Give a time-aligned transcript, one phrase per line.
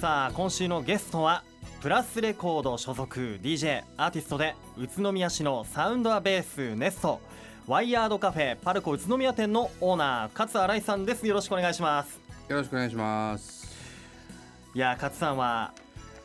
[0.00, 1.42] さあ今週のゲストは
[1.80, 7.20] プラスレコード所属 DJ アーティストで宇都宮市のサウンドアベースネスト
[7.66, 11.26] ワイヤードカフェパルコ宇都宮店のオーナー勝新井さんです。
[11.26, 12.20] よろしくお願いします。
[12.48, 13.76] よろしくお願いします。
[14.72, 15.72] いや勝さんは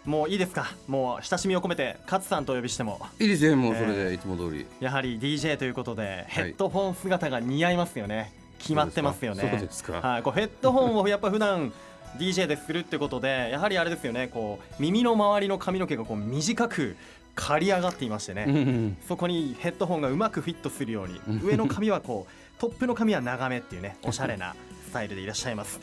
[0.05, 0.67] もういいですか？
[0.87, 3.01] もう親しみを込めて勝さんとお呼びしても。
[3.19, 9.49] いいですねもうそれでいつも通り、やはり DJ ということでヘッドホン姿が似合いますよね、決まってますよね。
[9.49, 9.93] そうですか。
[9.93, 11.73] はい、こうヘッドホンをやっぱ普段
[12.17, 16.95] DJ でするってことでやはりあれですよねこう耳の周りの髪の毛がこう短く
[17.35, 24.55] 刈り上がっていましてね、うんうんそこにヘッドホンがうまくフィットするように上の髪はこうトップの髪は長めっていうねおしゃれな
[24.87, 25.79] スタイルでいらっしゃいます。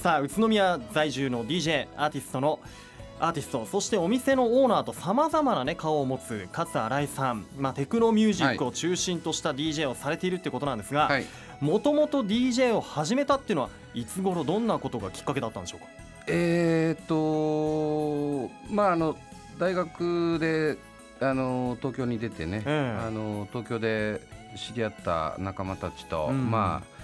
[0.00, 2.60] さあ宇都宮在住の DJ アーティストの
[3.20, 11.26] アーティストそしてお店のオーナーとさまざまな、ね、顔を持つ勝新井さん、まあ、テクノミュージックを中心とした DJ をされているってことなんですがはい。
[11.60, 15.86] もともと DJ を始めたっていうのはいつ頃どんなことがきっかけだったんでしょうか？
[16.26, 19.16] えー、っとまああの
[19.58, 20.76] 大学で
[21.20, 23.06] あの東京に出てね、ええ。
[23.06, 24.20] あの東京で
[24.56, 26.50] 知り合った仲間たちと、うん。
[26.50, 26.94] まあ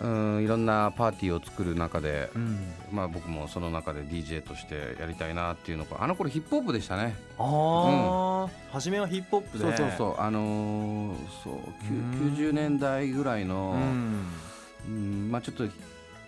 [0.00, 0.06] う
[0.38, 2.72] んいろんなパーティーを作る中で、うん。
[2.92, 7.16] まあ、僕もその中で DJ としてやりたいなっていうのがあの頃ヒップホップでしたね。
[7.36, 9.64] ああ、初めはヒップホップで。
[9.64, 10.20] そうそうそう。
[10.20, 12.34] あのーそうきゅうん。
[12.36, 14.26] 90年代ぐらいの、うん。
[14.86, 15.64] うんまあ、ちょっと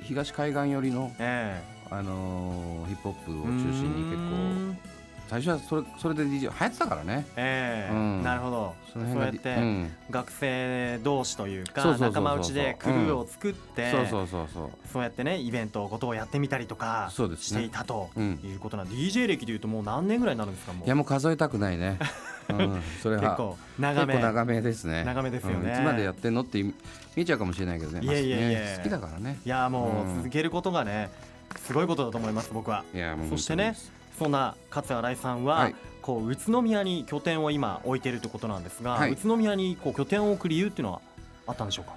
[0.03, 5.00] 東海岸寄りの、えあのーヒップホップをえ中心に結構構
[5.31, 7.25] 最初はそれそれで DJ 流行ってたからね。
[7.37, 7.95] ええ。
[7.95, 8.23] うん。
[8.25, 8.75] なるほど。
[8.93, 9.91] そそうやってうん。
[10.11, 14.71] 学生同士というか仲間内でクルーを作って、そうそうそうそう。
[14.93, 17.61] そうやってねイベントごとをやってみたりとかそうですね。
[17.61, 18.41] していたとうん。
[18.43, 20.73] いうことなんで、DJ 歴でいうともう何年ぐらいになるんですか？
[20.73, 21.99] もういやもう数えたくないね、
[22.51, 23.23] うん、それは。
[23.23, 24.19] 結構長め。
[24.19, 25.05] 長めですね。
[25.05, 25.57] 長めですよね。
[25.59, 25.73] うん。
[25.73, 26.75] いつまでやってんのって見
[27.17, 28.01] えちゃうかもしれないけどね。
[28.03, 29.39] いやいやいやまあね好きだからね。
[29.45, 30.15] いやもうん。
[30.15, 31.09] う続けることがね
[31.57, 32.85] すごいことだと思います僕は。
[32.93, 33.77] いやもうそしてね
[34.21, 35.75] そんな勝新井さんは、はい。
[36.03, 39.13] こう宇都宮に拠点を今置いているということなんですが、はい。
[39.13, 41.01] 宇都宮にこう拠点を置く理由っていうのは
[41.47, 41.95] あったんでしょうか？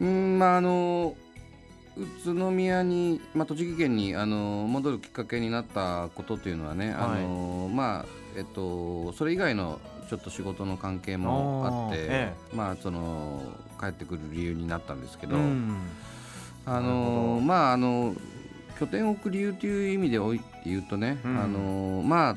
[0.00, 1.14] うんまああの
[1.96, 8.06] 宇都宮に、まあ、栃木県にあの戻るきっかけになったことというのはね、あのまあ
[8.36, 9.78] えっとそれ以外の
[10.10, 12.34] ちょっと仕事の関係もあってあーえ。
[12.52, 13.42] まあその
[13.80, 15.76] 帰ってくる理由になったんですけど、うん。
[16.66, 17.40] あのど。
[17.40, 18.14] まああの
[18.78, 21.38] 拠点を置く理由という意味でおいて言うとね、うん。
[21.38, 22.36] あのまあ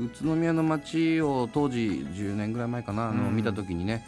[0.00, 1.78] 宇都宮の街を当時
[2.14, 3.36] 10年ぐらい前かな、あのうん。
[3.36, 4.06] 見た時にね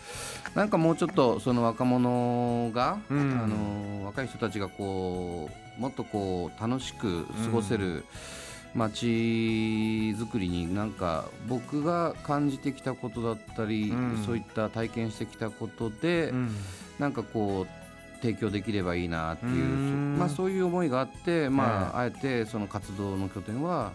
[0.54, 3.40] なんかもうちょっとその若者が、うん。
[3.42, 8.04] あの若い人たちがこうもっとこう楽しく過ごせる
[8.74, 9.06] 街
[10.16, 14.22] づくりになんか僕が感じてきたことだったり、うん。
[14.24, 16.56] そういった体験してきたことで、うん。
[17.00, 17.79] なんかこう
[18.20, 23.92] 提供できればいいなっていうまあ、そういう思いがあって、まあえあえてその活動の拠点は、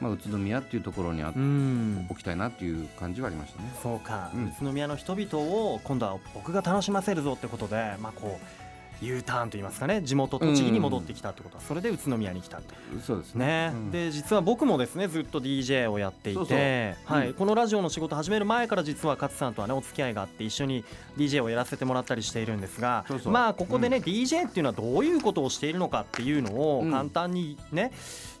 [0.00, 2.06] まあ、宇都宮っていうところにあうん。
[2.10, 3.72] 置きたいなっていう感じはありましたね。
[3.82, 4.46] そうか、うん。
[4.46, 8.63] 宇都宮の人々を今度は僕が楽しませるぞってことで、まあ、こう
[9.00, 12.62] U ターンといいますかね地元栃木に戻ってきたってことは、それで宇都宮に来たと。
[13.04, 13.70] そうですね。
[13.72, 13.90] うん。
[13.90, 17.28] で実は僕もですねずっと DJ をやっていてはい。
[17.28, 17.34] うん。
[17.34, 20.84] このラジオの仕事始める前から実は勝さんとはねお付き合いがあって一緒に
[21.16, 26.90] DJ をやらせてもらったりしているんですがまあここでね、DJ っていうのはどういうことをしているのかっていうのをうん。
[26.90, 27.92] 簡単にね、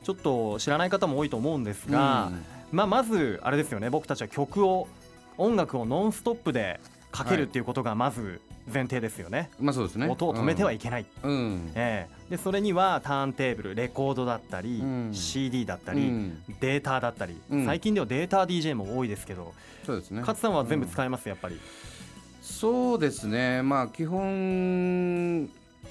[0.02, 2.30] ちょっと知らない方も多いと思うんですが、
[2.72, 4.88] まあ、まずあれですよね僕たちは曲を
[5.38, 6.80] 音楽をノンストップで
[7.14, 8.40] かけるっていうことがまず
[8.72, 10.08] 前提ですよね、うんまあそうですね。
[10.08, 11.72] 音を止めてはいけない、うん、うん。
[11.76, 12.30] ええ。
[12.30, 15.10] でそれにはターンテーブルレコードだったり、うん。
[15.12, 16.42] CD だったり、うん。
[16.60, 17.66] データだったり、うん。
[17.66, 19.54] 最近ではデータ DJ も多いですけど、
[19.86, 20.20] そうですね。
[20.20, 21.28] 勝さんは全部使えます？
[21.28, 21.60] やっぱり、
[22.42, 23.62] そうですね。
[23.62, 25.48] まあ基本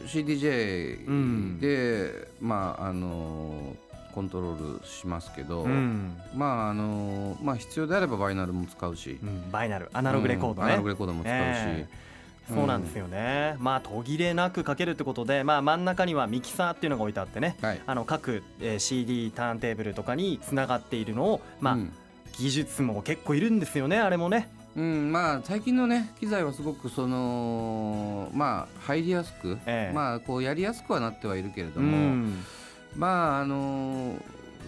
[0.08, 3.76] CDJ で、まああの
[4.14, 6.18] コントロールしますけど、うん。
[6.36, 9.20] まああのまあ必要であればバイナルも使うし。
[9.22, 9.52] うん。
[9.52, 9.90] バイナル。
[9.94, 10.66] アナログレコードね、うん。
[10.66, 11.88] アナログレコードも使うし、え
[12.50, 17.56] そうなんですよね、まあ途切れなくかけるってことで、まあ、真ん中にはミキサーっていうのが置いてあってね。
[17.62, 21.94] はい、あの各、えー CD ターンテーブルとかにつながっているのを、まあうん。
[22.38, 24.50] 技術も結構いるんですよねあれもね。
[24.76, 29.94] うん、まあ最近のね機材はすごくそのまあ入りやすく、ええ。
[29.94, 32.44] まあこうやりやすくはなってはいるけれどうも、ん
[32.96, 34.16] まああの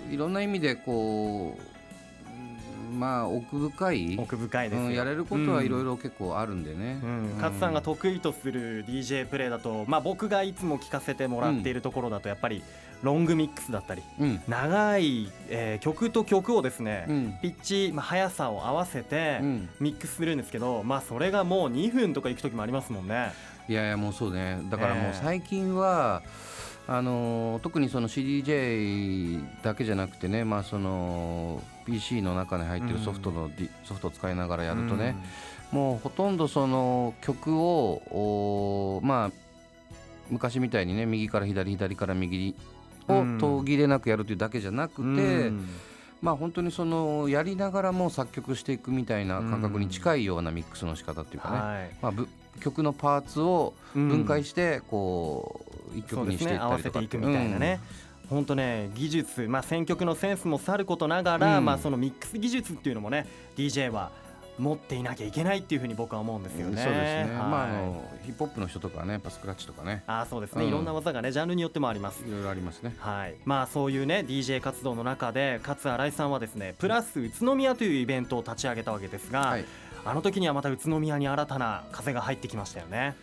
[0.10, 7.00] いろんな意味でこううんまあ奥深い、奥深いですよ、うん、やれることはいろいろ結構あるんでね。
[7.04, 12.64] うん、勝さんが得意とする DJ プレイだと、まあ、僕がいつも聞かせてもらっているところだとやっぱり
[13.02, 14.42] ロングミックスだったりうん。
[14.48, 17.38] 長い、えー曲と曲をですね、うん。
[17.42, 23.32] ピッチ、まあ、速さを合わせてうん、ミックスするんですけど、まあ、それがもう2分とか行く時もありますもんね。
[23.68, 24.60] いやいやもうそうね。
[24.70, 25.20] だからもうええ。
[25.22, 26.22] 最近は、
[26.88, 35.16] あの特にその CDJ だけじゃなくてね、まあ、その PC の中に入ってるソフトの、D ソフトを使いながらやるとね、
[35.72, 39.32] もうほとんどその曲をまあ
[40.30, 42.56] 昔みたいにね右から左左から右
[43.08, 45.06] を途切れなくやるというだけじゃなくて、う
[45.52, 45.68] ん。
[46.22, 51.92] まあ本当にそのやりながらも作曲していくみたいな感覚に近いようなミックスの仕方っていうかね、はい。
[52.02, 52.28] まあ、ぶ
[52.62, 57.80] 曲のパーツを分解してこう一曲にしていったりとかそうですね合わせていくみたいなね、
[58.30, 61.66] 本当ね技術、まあ、選曲のセンスもさることながら、うん。
[61.66, 64.12] まあ、そのミックス技術っていうのもね DJ は
[64.58, 66.82] 持っていなきゃいけないっていうふうに僕は思うんですよね。
[66.82, 70.04] そうですね、ああのヒップホップの人とかはねやっぱスクラッチとかね。
[70.08, 70.70] あーそうですね、うん。
[70.70, 72.24] いろんな技がねジャンルによってもあります。
[72.26, 72.96] いろいろありますね。
[73.00, 79.66] はい、まあそういうね DJ 活動の中で勝新井さんはですねプラス宇都宮というイベントを立ち上げたわけですが、はい。
[80.06, 83.16] あの時にはまた宇都宮に新たな風が入ってきましたよね。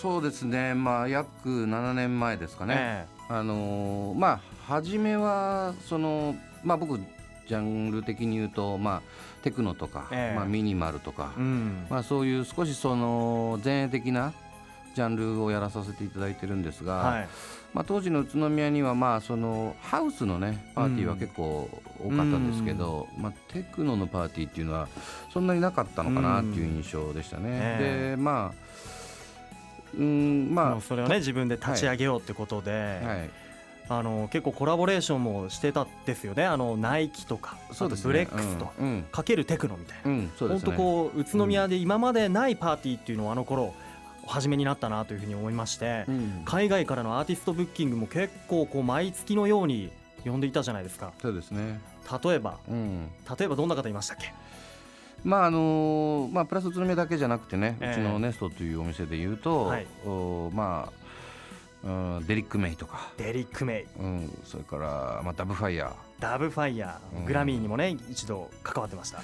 [0.00, 0.74] そうですね。
[0.74, 6.34] まあ約7年前ですかね、えあのーまあ初めはその
[6.64, 9.02] まあ僕ジャンル的に言うとまあ
[9.46, 10.36] テクノとか、ええ。
[10.36, 11.86] まあ、ミニマルとか、えうん。
[11.88, 14.32] まあ、そういう少しその前衛的な
[14.96, 17.28] ジャンルをやらさせていただいてるんですが、はい。
[17.72, 21.68] まあ、当時の宇都宮にはまあそのハウスのねパーティーは結構
[22.00, 24.88] 多かったんですけど、まあ、テクノのパーティーっていうのは
[25.32, 27.42] そんなになかったのかなっていう印象でしたね。
[27.44, 28.14] え。
[28.16, 29.05] でまあ
[29.98, 30.80] うんまあ。
[30.80, 32.70] それをね自分で立ち上げようってことで、
[33.04, 33.30] はい、
[33.88, 36.44] あの結構コラボレーションもしてたんですよね。
[36.44, 38.04] あのナイキとかそうですね。
[38.06, 39.02] ブレックスと、うんうん。
[39.10, 40.30] かけるテクノみたいな、うんね。
[40.38, 43.74] 本当こう宇都宮で今までないパーティーっていうのをあの頃
[44.26, 46.42] 初めになったなというふうに思いまして、うん。
[46.44, 49.90] 海外からのアーティストブッキングも結構こう毎月のように
[50.24, 51.12] 呼んでいたじゃないですか。
[51.22, 51.80] そうですね。
[52.24, 53.08] 例えばうん。
[53.38, 54.32] 例えばどんな方いましたっけ？
[55.26, 57.90] まああのまあプラス宇都宮だけじゃなくてね、ええ。
[57.90, 59.86] うちのネストというお店で言うと、はい。
[60.06, 60.88] おま
[61.84, 61.88] あ、
[62.18, 64.00] うん、デリック・メイとか、デリック・メイ。
[64.00, 65.92] うん、それから、まあ、ダブファイヤー。
[66.20, 67.24] ダブファイヤー、うん。
[67.26, 69.20] グラミーにもね一度関わってました。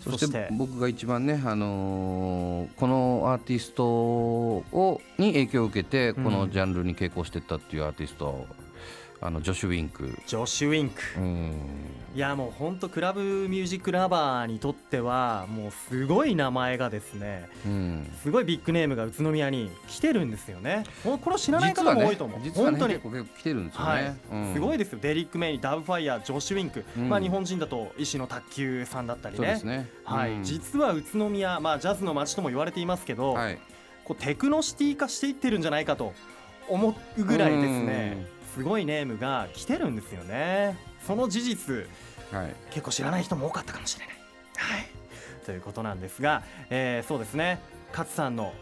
[0.00, 8.46] そして僕が一番ね、あのーこのアーティストをに影響を受けてこのジャンルに傾向していったっていうアーティスト、
[9.20, 11.54] あのジョシュ・ウィンク、ジョシュ・ウィンク、うん、
[12.14, 20.84] いやもう本当クラブミュージックラバーにとってはもうすごい名前がですねうん、すごいビッグネームが宇都宮に来てるんですよね。
[21.02, 23.26] これを知らない方も多いと思う、実はね本当に。
[23.26, 24.16] 来てるんですよね、はい。
[24.32, 24.54] うん。
[24.54, 24.98] すごいですよ。
[25.00, 27.08] デリック・メイダブファイヤージョシュ・ウィンク、うん。
[27.08, 29.60] まあ、日本人だと石野卓球さんだったりね。
[29.64, 30.32] ね、はい。
[30.32, 30.44] うん。
[30.44, 33.58] 実は宇都宮、まあ、ジャズの街とも言われていますけど、はい。
[34.04, 36.12] こうテクノシティ化していってるんじゃないかと
[36.68, 38.26] 思うぐらいですね
[38.56, 40.78] すごいネームが来てるんですよね。
[41.06, 41.86] その事実
[42.32, 42.54] はい。
[42.70, 44.16] 結構知らない人も多かったかもしれない。
[44.56, 44.88] はい、
[45.44, 47.60] ということなんですが、えーそうですね。
[47.92, 48.54] 勝さんの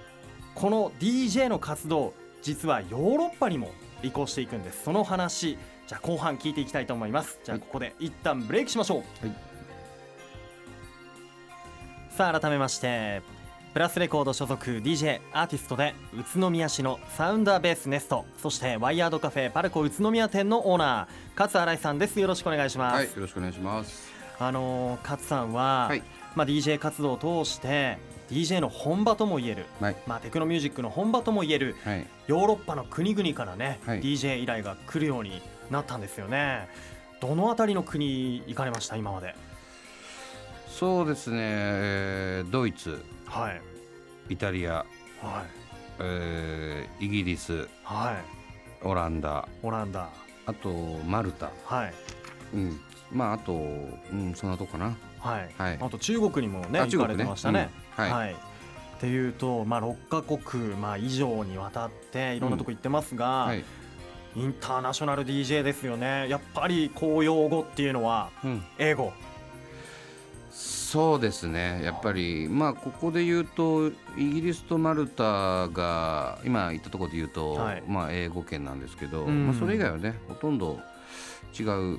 [0.54, 2.12] この DJ の活動
[2.42, 3.70] 実はヨーロッパにも
[4.02, 4.82] 移行していくんです。
[4.82, 7.38] その話じゃあ後半聞いていきたいと思います。
[7.44, 9.36] じゃあここで一旦ブレイクしましょう、はい。
[12.10, 13.22] さあ改めまして
[13.74, 22.20] プラスレコード所属 DJ アーティストで宇都宮市のサウンダーベースネストそしてワイヤードカフェパルコ宇都宮店のオーナー勝新井さんです。
[22.20, 24.12] よろしくお願いします、はい、よろしくお願いします。
[24.38, 26.04] あのー勝さんは、はい。
[26.36, 27.98] まあ、DJ 活動を通して
[28.30, 34.00] DJ の本場ともいえる、はい、まあ、テクノミュージックの本場ともいえるはい、ヨーロッパの国々からね、はい。
[34.00, 35.42] DJ 依頼が来るように
[35.72, 36.68] なったんですよね。
[37.20, 39.34] どのあたりの国行かれました今まで？
[40.68, 43.00] そうですね、えードイツ、
[43.34, 43.60] はい。
[44.30, 44.86] イタリア、はい。
[46.00, 48.86] えーイギリス、はい。
[48.86, 50.08] オランダ、オランダ。
[50.46, 50.70] あと
[51.06, 51.94] マルタ、はい。
[52.54, 52.80] うん、
[53.12, 54.96] まああと、うん、そんなとこかな。
[55.18, 55.78] はい、はい。
[55.80, 58.04] あと中国にもねあ行かれてましたね、うん。
[58.10, 58.36] はい、っ
[59.00, 63.64] ていうと、まあ、6カ国、まあ、以上にわたっていろんなとこ行ってますが、はい、
[64.36, 66.28] インターナショナル DJ ですよね。
[66.28, 69.12] やっぱり公用語っていうのはうん、英語
[70.84, 73.92] そうですね、やっぱり、まあここで言うと、イ
[74.34, 77.82] ギリスとマルタが今言ったところで言うと、はい。
[77.88, 79.46] まあ英語圏なんですけど、うん。
[79.46, 80.78] まあそれ以外はね、ほとんど
[81.58, 81.98] 違う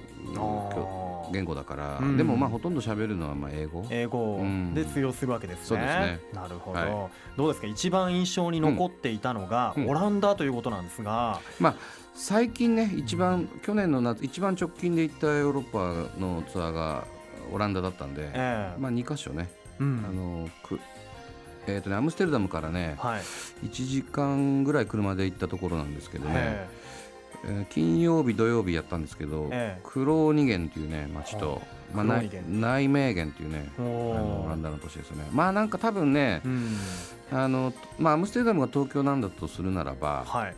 [1.33, 2.15] 言語だから、うん。
[2.15, 3.85] でもまあほとんど喋るのはまあ英語。
[3.89, 4.73] 英語うん。
[4.73, 5.65] で通用するわけですね。
[5.65, 6.19] そうですね。
[6.33, 7.67] なるほど、はどうですか？
[7.67, 9.89] 一番印象に残っていたのが、うんうん。
[9.89, 11.75] オランダということなんですが、まあ
[12.13, 17.03] 最近ね一番去年の夏一番直近で行ったヨーロッパのツアーが
[17.51, 18.79] オランダだったんで、ええ。
[18.79, 19.49] まあ2カ所ね、
[19.79, 20.05] うん。
[20.07, 20.79] あのく
[21.67, 23.21] えーとねアムステルダムからねはい、
[23.65, 26.67] 1時間ぐらい車で行ったところなんですけどね、え
[27.45, 27.49] え。
[27.49, 29.81] ー金曜日土曜日やったんですけど、ええ。
[29.83, 31.61] クローニゲンっていうね町と、
[31.93, 32.61] まあ、ナイクローニゲン。
[32.61, 35.27] ナイメーゲンっていうねえあのオランダの都市ですよね。
[35.31, 36.77] まあなんか多分ねうん。
[37.31, 40.55] あの、まあ、アムステルダムが東京なんだとするならばはい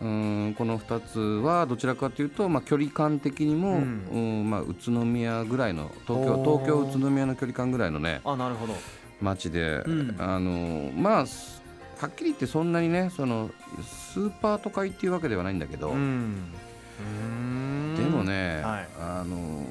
[0.00, 8.74] うんこの2つはどちらかというと、まあ、距離感的にも、ううんんまあ、宇都宮ぐらいの東京東京宇都宮の距離感ぐらいのねあなるほど
[9.20, 10.16] 街で、うん。
[10.18, 11.62] あのまあす
[11.98, 13.50] はっきり言ってそんなにねその
[13.82, 16.52] スーパー都会っていうわけではないんだけど、うん。
[17.96, 18.88] でもね、はい。
[19.00, 19.64] あの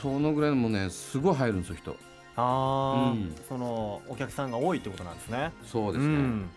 [0.00, 1.96] そのぐらいもねすごい入るんですよ人
[2.34, 3.34] ああ、うん。
[3.48, 5.52] そのお客さんが多いってことなんですね。
[5.64, 6.20] そうですね、うん。
[6.20, 6.50] うん。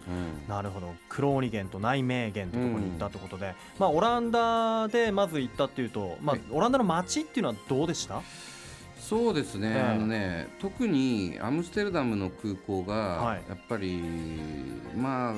[0.47, 0.93] なるほど。
[1.09, 6.41] 黒鬼源と内名源というところに行ったってことで、まあオランダでまず行ったっていうと、まあはい。
[6.51, 8.21] オランダの街っていうのはどうでした？
[8.97, 9.81] そうですね、ええ。
[9.81, 13.43] あのね特にアムステルダムの空港がはい。
[13.49, 14.01] やっぱり、
[14.95, 15.33] まあ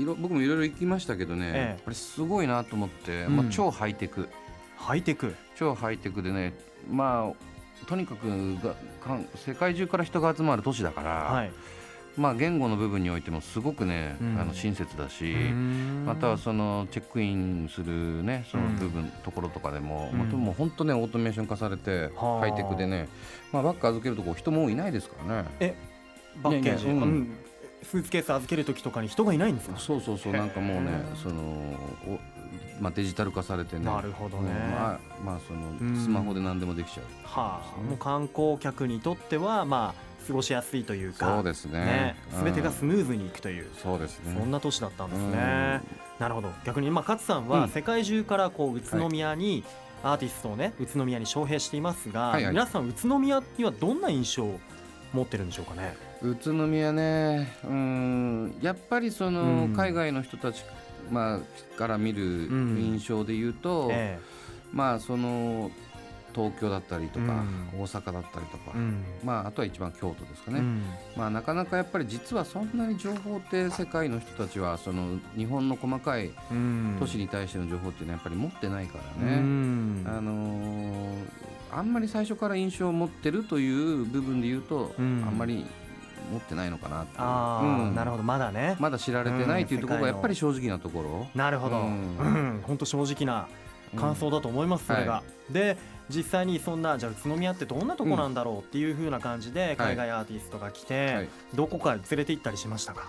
[0.00, 1.68] いろ僕もいろいろ行きましたけどね、ええ。
[1.72, 3.36] やっぱりすごいなと思って、うん。
[3.36, 4.30] まあ、超ハイテク。
[4.76, 5.34] ハイテク。
[5.54, 6.54] 超ハイテクでね
[6.90, 7.51] まあ
[7.86, 8.26] とにかく
[8.62, 8.74] が
[9.04, 11.52] かん世界中から人が集まる都市だから、はい。
[12.16, 14.38] まあ、言語の部分においてもすごくね、うん。
[14.38, 15.34] あの親切だし、
[16.04, 20.18] ままたはそのチェックインするねその部分、ところとかでも、うん。
[20.18, 22.40] まあ、もう本当ねオートメーション化されてはあ。
[22.40, 23.08] ハイテクでね、
[23.50, 25.74] まあ、バッグ預けるとこ人もいないですからね。
[26.42, 27.10] バッケージ、いやいやうん。
[27.10, 27.36] うん。
[27.82, 29.76] スーツケース預ける時とかに人がいないんですか？
[29.76, 31.42] そうそうそうなんかもうねその
[32.06, 32.20] お、
[32.82, 33.84] まあ、デジタル化されてね。
[33.84, 34.50] なるほどね。
[34.50, 35.94] うんまあ、まあそうん。
[35.94, 41.78] のスマホで何でもできちゃう、はあ、もう観光客にとってはまあ過ごしやすいというかそうですね。
[41.78, 42.16] ね。
[42.34, 42.44] うん。
[42.44, 44.34] 全てがスムーズにいくという、そうですね。
[44.36, 45.30] そんな年だったんですうん。
[45.30, 45.80] ね。
[46.18, 46.50] なるほど。
[46.64, 47.48] 逆にまあ勝さんうん。
[47.48, 49.62] は世界中からこう宇都宮に、
[50.04, 52.52] アーティストをね宇都宮に招聘していますが、はいはい。
[52.52, 54.58] 皆さん宇都宮にはどんな印象を
[55.12, 55.96] 持ってるんでしょうかね？
[56.22, 58.58] 宇都宮ねうん。
[58.60, 59.72] やっぱりその、うん。
[59.74, 60.64] 海外の人たち、
[61.10, 62.78] まあ、から見るん。
[62.78, 64.18] 印象で言うと、え
[64.72, 65.70] まあその
[66.34, 67.44] 東京だったりとか、
[67.74, 67.80] うん。
[67.82, 69.04] 大阪だったりとか、えうん。
[69.22, 70.82] まああとは一番京都ですかね、うん。
[71.16, 76.96] まあなかなかやっぱり実はそんなに情報って世界の人たちはその日本の細かいうん。
[76.98, 80.04] 都市に対しての情報っていうのはやっぱり持ってないからうね、ん。
[80.06, 85.24] あのーあんまり最初から印象を持ってるという部分で言うと、うん。
[85.26, 85.64] あんまり
[86.32, 87.94] 持ってないのかなっああ、うん。
[87.94, 88.22] なるほど。
[88.22, 88.76] まだね。
[88.80, 92.58] まだ知られてないというところがうんやっぱり正直なところ、なるほど、ううん。
[92.58, 93.46] ん本当正直な
[93.96, 95.12] 感想だと思います、それが。
[95.12, 95.76] はで
[96.08, 99.76] 実際にそんなじゃあ宇都宮ってどんなとこなんだろうっていう風な感じではい。
[99.76, 101.28] 海外アーティストが来て、はい。
[101.54, 103.08] どこか連れて行ったりしましたか？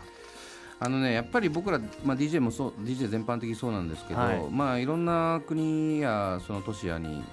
[0.79, 4.41] あのねやっぱり僕ら、まあ、DJ もそう DJ 全般的にそうなんですけど、はい。
[4.51, 7.23] まあいろんな国やその都市やに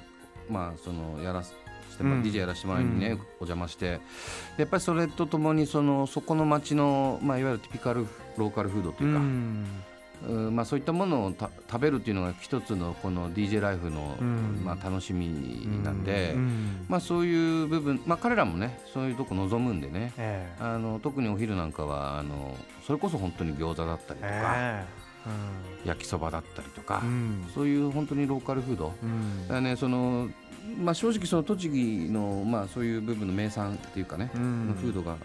[0.49, 1.55] まあそのやらせ
[2.01, 2.23] ても、うん。
[2.23, 3.19] DJ やらせてもらいにね、うん。
[3.19, 4.01] お邪魔して。
[4.57, 9.23] やっぱりそれとともにそのそこの街のまあいわゆるティピカルローカルフードというか、ん。
[9.23, 9.67] うん
[10.55, 14.63] まあそういったものをた食べるっていうのが一つのこの DJ ライフの、うん。
[14.65, 16.87] まあ楽しみなんで、うん。
[16.89, 20.13] まあそういう部分まあ彼らもねそういうとこ望むんでね。
[20.19, 20.63] ええ。
[20.63, 24.85] あの特にお昼なんかはあのそれこそ本当に餃子だったりとか、え
[25.85, 27.03] 焼きそばだったりとか
[27.55, 29.49] そういう本当にローカルフード、うん。
[29.49, 30.29] だねその
[30.79, 34.77] まあ、正直その栃木の、まあ、そういう部分の名産っていうかね、うん。
[34.81, 35.17] フードが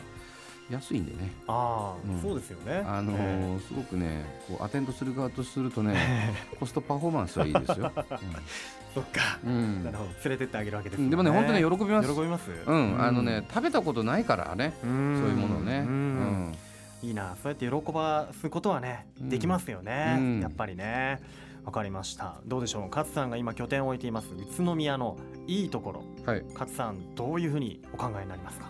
[0.70, 2.22] 安いんでね、ああ、うん。
[2.22, 2.84] そうですよね。
[2.88, 7.92] あのえすごくねこうアテンドする側とするとねえコストパフォーマンスはいいですよ。
[8.96, 9.52] そっか、うん。
[9.52, 10.10] うんなるほど。
[10.24, 12.10] 連れてってあげるわけですでもね本当に喜喜びます。
[12.10, 12.52] びます。
[12.66, 14.96] うん、あのね食べたことないからね、そうい
[15.34, 15.80] うものをね。
[15.80, 16.54] うん。
[17.04, 17.36] いいな。
[17.44, 19.30] そうやって喜ばすことはねうん。
[19.30, 20.40] できますよね、うん。
[20.42, 21.22] やっぱりね
[21.66, 22.42] わかりました。
[22.46, 22.90] どうでしょう？
[22.90, 24.34] 勝さんが今拠点を置いています。
[24.34, 25.18] 宇都宮の
[25.48, 26.04] いいところ。
[26.26, 28.68] はい、勝さんどういうふうにお考えになりますか？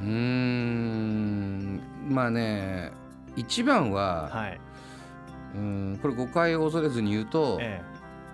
[0.00, 1.80] うーん。
[2.08, 2.92] まあね
[3.36, 4.60] 一番は、はい、
[5.54, 7.82] うんこれ誤解を恐れずに言うと、え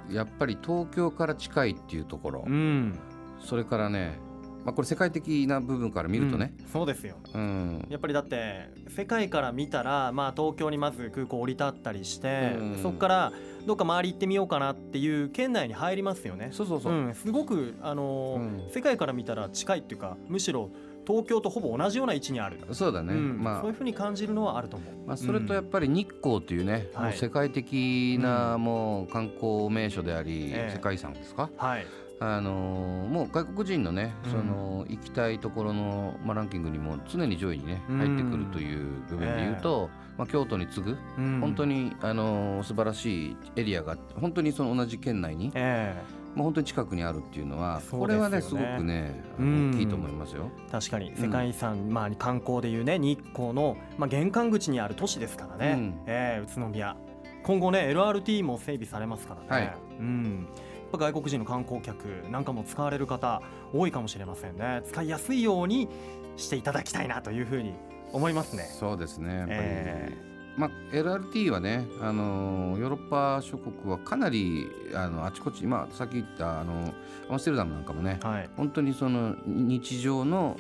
[0.09, 2.45] やっぱり東京から近いっていうところ。
[2.47, 2.99] え、うん。
[3.41, 4.19] それからね、
[4.65, 6.67] まあ、これ世界的な部分から見るとね、うん。
[6.69, 7.17] そうですよ。
[7.35, 7.87] うん。
[7.89, 12.79] やっぱりだって世界から見たら、まあ、東京にまず空港降り立ったりして、うん。
[12.83, 13.33] そこから
[13.67, 16.49] どっか周り行ってみようかなっていう県内に入りますよね。
[16.53, 18.71] そうそうそう、うん、すごく、あのーうん。
[18.73, 20.71] 世界から見たら近いっていうかむしろ
[21.07, 23.43] 東京とほぼ同じような位置にある、そうだね、うん。
[23.43, 25.07] まあそういうふうに感じるのはあると思う。
[25.07, 27.05] まあ、それとやっぱり日光というね、はい。
[27.07, 30.73] もう世界的なもう観光名所であり、ええ。
[30.73, 31.87] 世界遺産ですか、はい、
[32.23, 34.31] あのーもう外国人のね、うん。
[34.31, 37.99] その行きたいところの、まあ、ランキングにも常に上位にねうん。
[37.99, 41.41] 入ってくるという部分で言うと、まあ、京都に次ぐうん。
[41.41, 46.01] 本当、に、あのー素晴らしいエリアが本当にその同じ県内に、え
[46.35, 50.51] まあ、本当に近くにあるっていうのはそうこれはねですごくね大きいと思いますよ。
[50.69, 51.13] え確かに。
[51.17, 55.95] 世界遺産、まあ、観光でいうね日光の、まあ、玄関口にある都市ですからね、うん。
[56.07, 56.97] ええ宇都宮。
[57.43, 59.77] 今後ね LRT も整備されますからね、はい。
[59.99, 60.47] うん、
[60.93, 64.83] ぱ外国人の観光客なんかも使われる方多いかもしれませんね。
[64.85, 65.89] 使いやすいように
[66.37, 67.75] していただきたいなというふうに
[68.13, 68.65] 思いますね。
[68.79, 69.35] そうですね。
[69.35, 76.93] やっぱり、えまあ、LRT はね、あのヨーロッパ諸国はかなりあのあちこち、まあ、さっき言ったあの
[77.29, 80.59] アムステルダムなんかもね、はい、本当にその日常の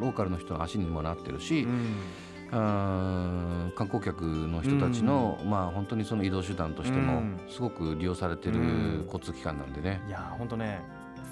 [0.00, 1.96] ローカルの人の足にもなってるし、うん
[2.50, 10.00] 観光客の人たちの、うん、まあ本当にその移動手段としてもすごく利用されてる交通機関なんでね。
[10.04, 10.80] うん、いや本当ね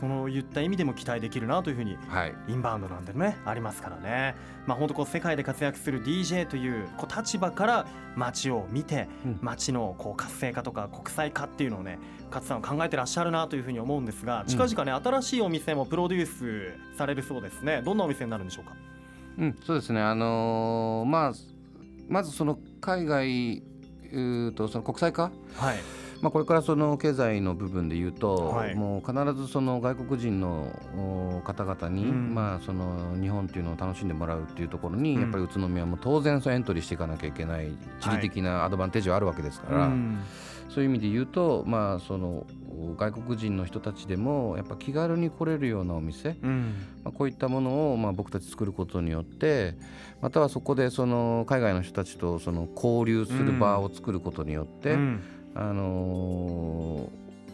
[0.00, 9.08] その言った意味でも期待できるなというふうに、はい、インバウンドなんでねありますからね、まあ、本当こう世界で活躍する DJ というこう立場から街を見て、
[9.40, 11.98] 街のこう活性化とか国際化っていうのをね
[12.30, 16.26] 勝さん考えてらっしゃるなというふうに思うんですが近々ね、新しいお店もプロデュー
[16.92, 17.82] スされるそうですね。
[17.82, 18.76] どんなお店になるんでしょうか？
[19.38, 21.33] うん、そうですね、あのー、まあ、
[22.09, 23.62] まずその海外
[24.54, 25.78] とその国際化、はい、
[26.21, 37.68] まあ、これからその経済の部分で言うと、はい、もう必ずその外国人の方々に、うん、まあ、その日本っていうのを楽しんでもらうっていうところに、うん、やっぱり宇都宮も当然そエントリーしていかなきゃいけない
[38.00, 40.18] 地理的なアドバンテージはあるわけですから、はいうん、
[40.68, 42.46] そういう意味で言うと、まあ、その
[42.96, 49.75] 外国人の人たちでもやっぱ気軽に来れるようなお店、まあ、こういったものをまあ僕たち作ることによって
[50.20, 54.96] またはそこでその海外の人たちとその交流する場を作ることによって、
[55.54, 57.10] あの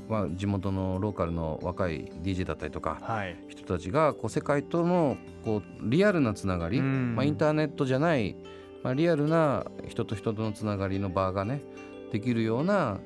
[0.08, 8.36] ー、まあ、地元のローカルの若い DJ だったりとか、はい、人たちがこう世界とのこうリアルなつながり、まあ、インターネットじゃない、
[8.82, 11.62] まあ、リアルな人と人とのつながりの場がね
[12.12, 12.98] できるような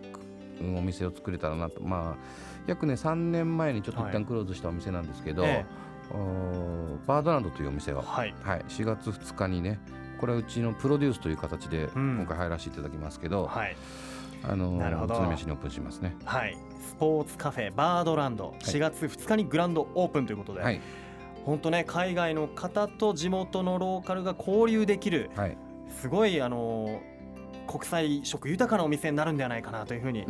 [0.60, 1.82] お店を作れたらなと。
[1.82, 5.66] まあ約ね3年前にちょっと一旦クローズしたお店なんですけど、はい、
[7.06, 9.80] バードランドというお店を、はい、はい、4月2日にね
[10.20, 13.76] これはうちのプロデュースという形で今回入らせていただきますけど、うん、はい。
[14.44, 15.14] あのなるほど。
[15.14, 16.16] 宇都宮市にオープンしますね。
[16.24, 16.56] はい。
[16.80, 18.54] スポーツカフェバードランド。
[18.60, 20.80] 4月2日にグランドオープンということで、はい、
[21.44, 25.56] 本当ね海外の方と地元のローカルが交流できる、はい、
[25.90, 27.00] すごいあの
[27.68, 30.24] 国際色豊かなお店になるんではないかなというふうに、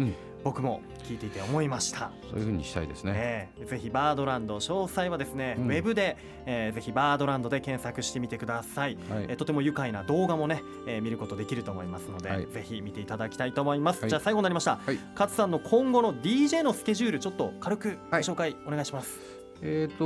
[0.44, 19.18] 僕も聞いていて思いました、そういうふうにしたいですね、えー、ぜひバードランド詳細はですね、うん、ウェブで、えー、ぜひバードランドで検索してみてください、はい、えー、とても愉快な動画もね、えー、見ることできると思いますので、はい、ぜひ見ていただきたいと思います、はい、じゃあ最後になりました、はい、勝さんの今後の DJ のスケジュールちょっと軽くご紹介お願いします、
[19.62, 20.04] えっ、ー、と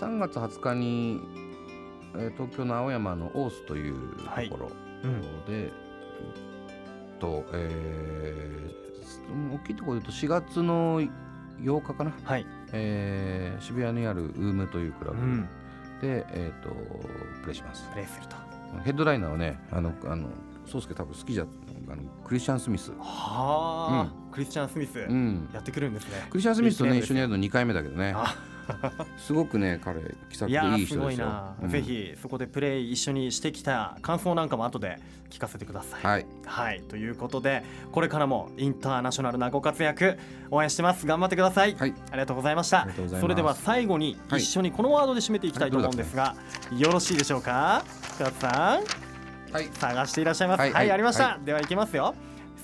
[0.00, 1.20] 3月20日に、
[2.14, 4.68] えー、東京の青山のオースというところ
[5.46, 5.87] で、うん
[7.18, 12.46] と、えー、大きいところで言うと4月の8日かな、はい。
[12.72, 15.18] えー、渋谷にあるウームというクラブ。
[15.18, 15.48] で、うん、
[16.00, 16.70] えーと、
[17.42, 17.88] プレイします。
[17.90, 18.36] プレイすると。
[18.84, 20.28] ヘッドライナーはねあのあの
[20.66, 21.44] 宗介多分好きじゃ
[21.88, 22.92] あのクリスチャン・スミス。
[22.98, 26.26] はあ、うん、クリスチャン・スミス、うん、やってくるんですね。
[26.30, 28.14] クリスチャン・スミスとね一緒にやるの2回目だけどね
[29.16, 30.00] すごくね彼
[30.30, 34.98] 気さくでいい人ですよ、うん、ぜひそこでプレイ一緒にしてきた感想なんかも後で
[35.30, 36.02] 聞かせてください。
[36.02, 40.18] はい、はい、ということでこれからもインターナショナルなご活躍
[40.50, 41.06] 応援してます。
[41.06, 42.88] 頑張ってください、はい、ありがとうございました。
[43.20, 46.34] それでは最後に一緒にこのワードで締めていきたいと思うんですが、
[46.76, 47.84] よろしいでしょうか？
[48.16, 50.60] 深津さん、はい、探していらっしゃいます。
[50.60, 52.14] はい、ありました、ではいきますよ。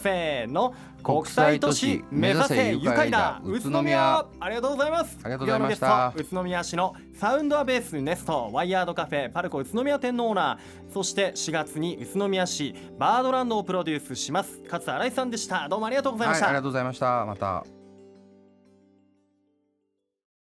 [0.03, 4.27] せーの国際都市目指せ愉快だ宇都宮。
[4.41, 5.19] ありがとうございます。
[5.23, 6.13] ありがとうございました。
[6.17, 10.93] 宇都宮市のサウンドアベースネストワイヤードカフェパルコ宇都宮店のオーナー。
[10.93, 14.63] そして4月に宇都宮市バードランドをプロデュースします。
[14.65, 15.69] 勝新井さんでした。
[15.69, 17.25] どうもありがとうございました、はい、ありがとうございました。
[17.27, 17.84] また